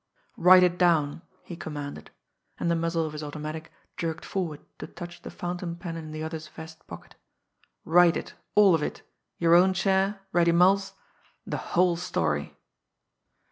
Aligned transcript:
"Write 0.35 0.63
it 0.63 0.79
down!" 0.79 1.21
he 1.43 1.55
commanded 1.55 2.09
and 2.59 2.71
the 2.71 2.75
muzzle 2.75 3.05
of 3.05 3.13
his 3.13 3.21
automatic 3.21 3.71
jerked 3.97 4.25
forward 4.25 4.59
to 4.79 4.87
touch 4.87 5.21
the 5.21 5.29
fountain 5.29 5.75
pen 5.75 5.95
in 5.95 6.11
the 6.11 6.23
other's 6.23 6.47
vest 6.47 6.87
pocket. 6.87 7.13
"Write 7.85 8.17
it 8.17 8.33
all 8.55 8.73
of 8.73 8.81
it 8.81 9.03
your 9.37 9.53
own 9.53 9.73
share 9.75 10.21
Reddy 10.31 10.53
Mull's 10.53 10.93
the 11.45 11.57
whole 11.77 11.97
story!" 11.97 12.57